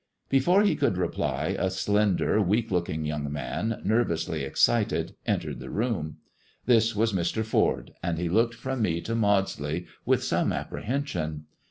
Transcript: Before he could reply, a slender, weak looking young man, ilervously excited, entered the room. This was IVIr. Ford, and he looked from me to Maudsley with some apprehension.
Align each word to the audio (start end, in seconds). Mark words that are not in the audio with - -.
Before 0.29 0.63
he 0.63 0.75
could 0.75 0.97
reply, 0.97 1.55
a 1.59 1.69
slender, 1.69 2.41
weak 2.41 2.71
looking 2.71 3.05
young 3.05 3.31
man, 3.31 3.83
ilervously 3.85 4.41
excited, 4.43 5.15
entered 5.27 5.59
the 5.59 5.69
room. 5.69 6.17
This 6.65 6.95
was 6.95 7.13
IVIr. 7.13 7.45
Ford, 7.45 7.91
and 8.01 8.17
he 8.17 8.27
looked 8.27 8.55
from 8.55 8.81
me 8.81 8.99
to 9.01 9.13
Maudsley 9.13 9.85
with 10.03 10.23
some 10.23 10.51
apprehension. 10.51 11.45